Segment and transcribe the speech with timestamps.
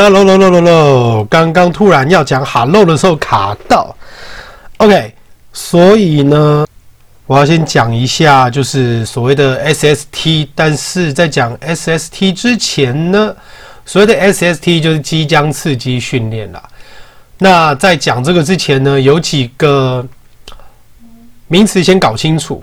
[0.00, 1.24] Hello, hello, hello, hello！
[1.24, 3.96] 刚刚突然要讲 Hello 的时候卡到。
[4.76, 5.12] OK，
[5.52, 6.64] 所以呢，
[7.26, 10.50] 我要先讲一下，就是所谓的 SST。
[10.54, 13.34] 但是在讲 SST 之前呢，
[13.84, 16.62] 所谓的 SST 就是肌浆刺激训练啦。
[17.38, 20.06] 那在讲这个之前呢，有几个
[21.48, 22.62] 名词先搞清楚。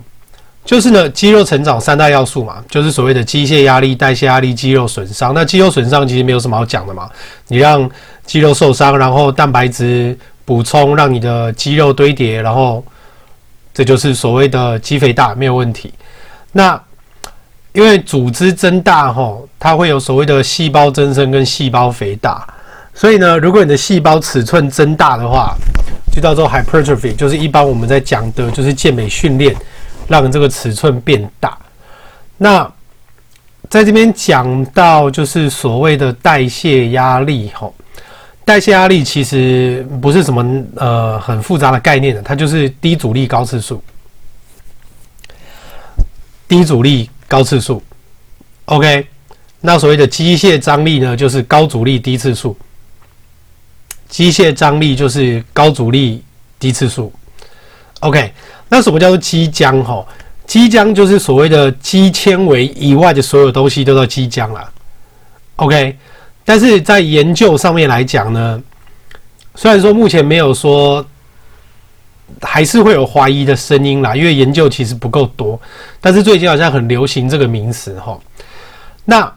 [0.65, 5.31] 就是呢，肌肉成长三大要素嘛，就是所谓的机械压力、代谢压力、肌肉损伤。
[5.31, 7.07] 那肌肉损伤其实没有什么好讲的嘛，
[7.47, 7.87] 你让
[8.25, 12.83] 肌肉受伤，然后蛋白质补充，让你的肌肉堆叠，然后
[13.75, 15.93] 这就是所谓的肌肥大，没有问题。
[16.51, 16.81] 那
[17.73, 22.43] 因为组织增大吼，它会有所谓的细胞增生跟细胞肥大，
[22.93, 25.55] 所以呢，如果你的细胞尺寸增大的话，
[26.11, 29.55] 就叫做 hypertrophy，就是一般我们在讲的就是健美训练。
[30.07, 31.57] 让这个尺寸变大。
[32.37, 32.71] 那
[33.69, 37.73] 在这边讲到就是所谓的代谢压力，吼，
[38.43, 43.83] 代谢压力其实不是什么呃很复杂的概念的，它就是低阻力高次数，
[46.47, 47.81] 低阻力高次数。
[48.65, 49.07] OK，
[49.61, 52.55] 那所谓的机械张力呢，就是高阻力低次数。
[54.07, 56.23] 机械张力就是高阻力
[56.59, 57.11] 低次数。
[58.07, 58.33] OK。
[58.67, 59.83] 那什么叫做肌浆？
[59.83, 60.03] 哈，
[60.47, 64.67] 肌浆就是所谓的肌纤维以外的所有东西都叫肌浆啦。
[65.57, 65.95] OK，
[66.43, 68.59] 但是在研究上面来讲呢，
[69.53, 71.05] 虽然说目前没有说，
[72.41, 75.61] 还是会有怀疑的声音啦，因为研究其实不够多。
[76.01, 78.19] 但是最近好像很流行这个名词哈。
[79.05, 79.31] 那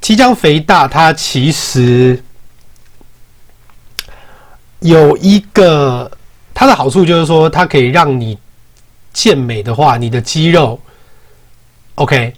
[0.00, 2.22] 肌浆肥大，它其实
[4.78, 6.08] 有一个。
[6.58, 8.38] 它的好处就是说，它可以让你
[9.12, 10.80] 健美的话，你的肌肉
[11.96, 12.32] ，OK，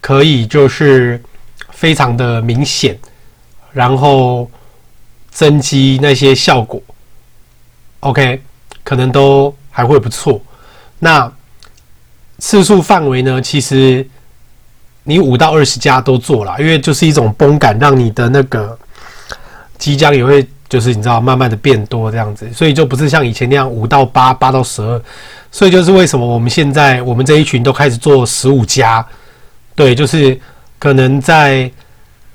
[0.00, 1.22] 可以就是
[1.72, 2.98] 非常的明显，
[3.70, 4.50] 然后
[5.30, 6.80] 增肌那些效果
[8.00, 8.40] ，OK，
[8.82, 10.40] 可能都还会不错。
[10.98, 11.30] 那
[12.38, 13.42] 次数范围呢？
[13.42, 14.08] 其实
[15.02, 18.78] 你五到二十加都做了，因为就是一种绷感，让你的那个
[19.76, 20.48] 肌浆也会。
[20.68, 25.00] 就是你知道，慢慢的变多这样子，所以就不是像以前那样五到八、八到十二，
[25.50, 29.04] 所以就是为什么我们现在我们这一群都开始做十五加，
[29.74, 30.38] 对，就是
[30.78, 31.70] 可能在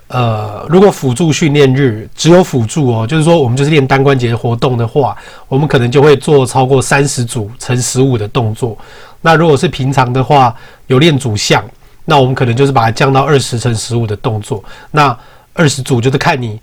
[0.07, 5.15] 呃，如果辅助训练日只有辅助哦，就是说我们就是练单关节活动的话，
[5.47, 8.75] 我们可能就会做超过三十组乘十五的动作。
[9.21, 10.55] 那如果是平常的话，
[10.87, 11.63] 有练主项，
[12.05, 14.63] 那我们可能就是把它降到二十乘十五的动作。
[14.89, 15.15] 那
[15.53, 16.59] 二十组就是看你。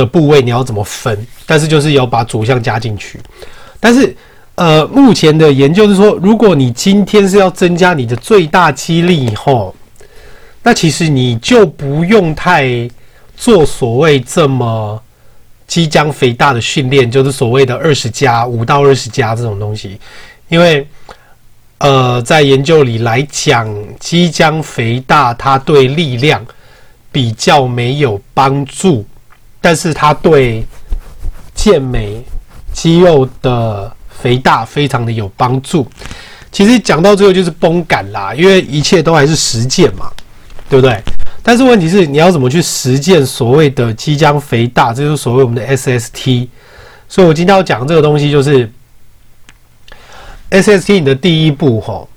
[0.00, 1.26] 的部位你要怎么分？
[1.44, 3.20] 但是就是要把主项加进去。
[3.78, 4.16] 但是，
[4.54, 9.74] 呃，目前的研究是说，如果你今天是要增加你的最大肌力以后，
[10.62, 12.88] 那其实你就不用太
[13.36, 15.00] 做所谓这么
[15.66, 19.98] 肌浆肥大的训练，就是所谓的二十加五到二十加这种东西，
[20.48, 20.86] 因为，
[21.78, 26.44] 呃，在研究里来讲，肌浆肥大它对力量
[27.10, 29.06] 比较没有帮助。
[29.60, 30.66] 但是它对
[31.54, 32.24] 健美
[32.72, 35.86] 肌肉的肥大非常的有帮助。
[36.50, 40.10] 其实讲到最后就是绷感啦，因为一切都还是实践嘛，
[40.68, 41.00] 对不对？
[41.42, 46.48] 但是问题是你要怎么去实践所谓的肌浆肥大，这就是所谓我们的 SST。
[47.08, 48.70] 所以我今天要讲这个东西就是
[50.50, 52.08] SST 你的第一步吼，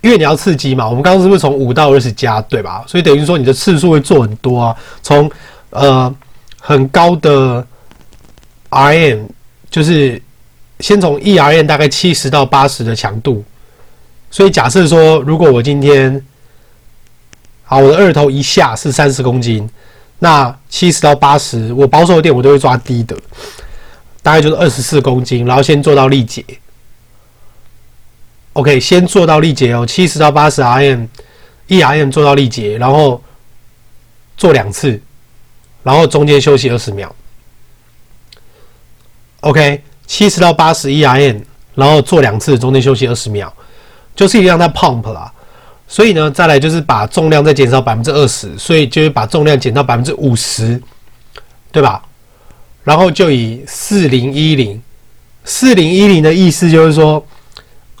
[0.00, 2.84] 因为你要刺激嘛，我们刚刚是不是从五到二十加，对吧？
[2.86, 5.30] 所以等于说你的次数会做很多啊，从
[5.70, 6.14] 呃。
[6.64, 7.66] 很高的
[8.70, 9.26] RM，
[9.68, 10.22] 就是
[10.78, 13.44] 先从 ERM 大概七十到八十的强度，
[14.30, 16.24] 所以假设说，如果我今天，
[17.64, 19.68] 好，我的二头一下是三十公斤，
[20.20, 23.16] 那七十到八十，我保守一点，我都会抓低的，
[24.22, 26.44] 大概就是二十四公斤，然后先做到力竭。
[28.52, 33.20] OK，先做到力竭哦，七十到八十 RM，ERM 做到力竭，然后
[34.36, 35.00] 做两次。
[35.82, 37.12] 然后中间休息二十秒
[39.40, 41.42] ，OK，七十到八十一 RM，
[41.74, 43.52] 然后做两次，中间休息二十秒，
[44.14, 45.32] 就是一样在 pump 啦。
[45.88, 50.80] 所以呢，再来就是把重量再减少百分之二十，所以就是把重量减到百分之五十，
[51.72, 52.00] 对吧？
[52.84, 54.80] 然后就以四零一零，
[55.44, 57.26] 四零一零的意思就是说，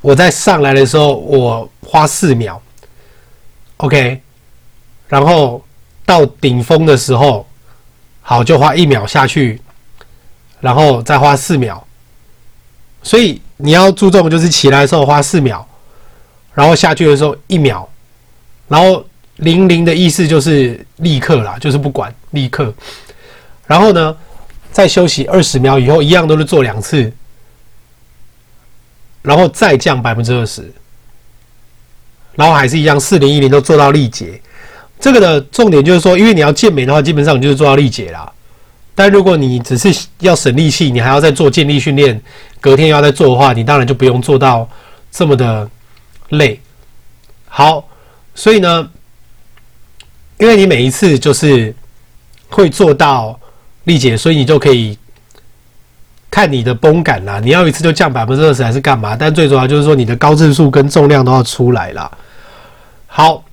[0.00, 2.62] 我在上来的时候我花四秒
[3.78, 4.20] ，OK，
[5.08, 5.64] 然后
[6.06, 7.44] 到顶峰的时候。
[8.22, 9.60] 好，就花一秒下去，
[10.60, 11.86] 然后再花四秒。
[13.02, 15.66] 所以你要注重就是起来的时候花四秒，
[16.54, 17.88] 然后下去的时候一秒，
[18.68, 19.04] 然后
[19.36, 22.72] 零零的意思就是立刻啦，就是不管立刻。
[23.66, 24.16] 然后呢，
[24.70, 27.12] 再休息二十秒以后，一样都是做两次，
[29.22, 30.72] 然后再降百分之二十，
[32.36, 34.40] 然后还是一样四零一零都做到力竭。
[35.02, 38.32] 这个的重点就是说，因为你要健美的话，基本上你就是做到力竭啦。
[38.94, 42.22] 但如果你只是要省力气，你还要再做健力训练，
[42.60, 44.68] 隔天要再做的话，你当然就不用做到
[45.10, 45.68] 这么的
[46.28, 46.60] 累。
[47.48, 47.84] 好，
[48.32, 48.88] 所以呢，
[50.38, 51.74] 因为你每一次就是
[52.48, 53.36] 会做到
[53.82, 54.96] 力竭，所以你就可以
[56.30, 57.40] 看你的绷感啦。
[57.40, 59.16] 你要一次就降百分之二十还是干嘛？
[59.16, 62.08] 但最主要就是说你的高次数跟重量都要出来啦。
[63.08, 63.44] 好，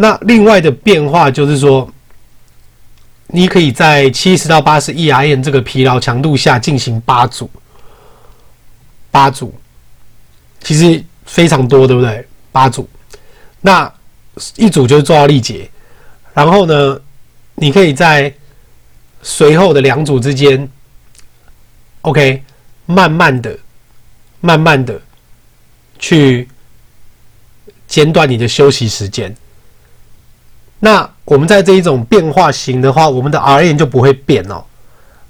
[0.00, 1.88] 那另外的变化就是说。
[3.32, 7.48] 你可以在七十到八十 ERM 这个疲劳强度下进行八组，
[9.08, 9.54] 八组
[10.58, 12.26] 其实非常多，对不对？
[12.50, 12.88] 八组，
[13.60, 13.88] 那
[14.56, 15.70] 一组就是做到力竭，
[16.34, 17.00] 然后呢，
[17.54, 18.34] 你可以在
[19.22, 20.68] 随后的两组之间
[22.00, 22.42] ，OK，
[22.86, 23.56] 慢慢的、
[24.40, 25.00] 慢慢的
[26.00, 26.48] 去
[27.86, 29.32] 间断你的休息时间。
[30.80, 34.64] 那我们在这一种变化型的话，我们的 RM 就不会变哦，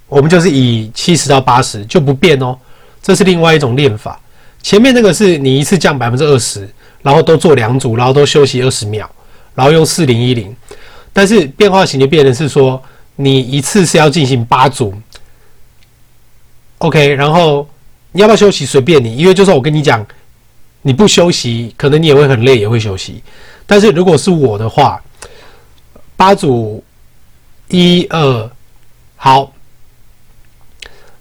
[0.08, 2.56] 我们就是以七十到八十就不变哦，
[3.02, 4.19] 这是另外一种练法。
[4.62, 6.69] 前面那个是你一次降百分之二十，
[7.02, 9.11] 然后都做两组，然后都休息二十秒，
[9.55, 10.55] 然后用四零一零。
[11.12, 12.81] 但是变化型就变成是说，
[13.17, 14.94] 你一次是要进行八组
[16.79, 17.69] ，OK，然后
[18.12, 20.06] 你要不要休息随便你，因为就算我跟你讲，
[20.82, 23.20] 你不休息，可能你也会很累，也会休息。
[23.67, 25.02] 但是如果是我的话，
[26.20, 26.84] 八组，
[27.69, 28.50] 一二，
[29.17, 29.50] 好。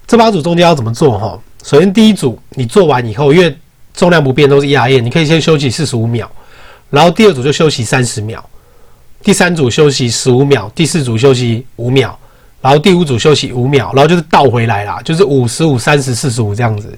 [0.06, 1.40] 这八组中间要怎么做哈？
[1.64, 3.58] 首先第一组你做完以后，因为
[3.94, 6.30] 重量不变都是 ERM，你可以先休息四十五秒，
[6.90, 8.44] 然后第二组就休息三十秒，
[9.24, 12.20] 第三组休息十五秒，第四组休息五秒，
[12.60, 16.94] 然后第五组休息五秒，然后就是倒回来啦，就是五十五、三十、四十五这样子，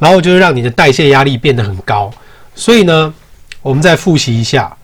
[0.00, 2.12] 然后就是让你的代谢压力变得很高。
[2.56, 3.14] 所以呢，
[3.62, 4.76] 我们再复习一下，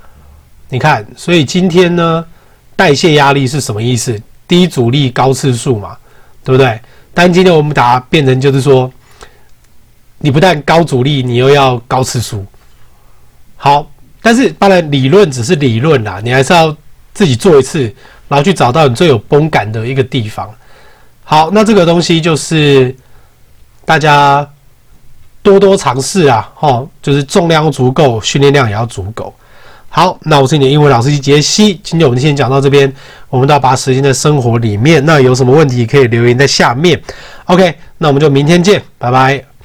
[0.68, 2.24] 你看，所以今天呢。
[2.76, 4.20] 代谢压力是什么意思？
[4.46, 5.96] 低阻力高次数嘛，
[6.44, 6.78] 对不对？
[7.12, 8.88] 但今天我们把它变成就是说，
[10.18, 12.44] 你不但高阻力，你又要高次数。
[13.56, 13.90] 好，
[14.20, 16.76] 但是当然理论只是理论啦，你还是要
[17.14, 17.92] 自己做一次，
[18.28, 20.48] 然后去找到你最有绷感的一个地方。
[21.24, 22.94] 好，那这个东西就是
[23.84, 24.48] 大家
[25.42, 29.34] 多多尝试啊，哦，就是重量足够，训练量也要足够。
[29.88, 31.80] 好，那我是你的英文老师杰西。
[31.82, 32.92] 今天我们先讲到这边，
[33.30, 35.04] 我们都要把时间在生活里面。
[35.06, 37.00] 那有什么问题可以留言在下面。
[37.46, 39.55] OK，那我们就明天见，拜拜。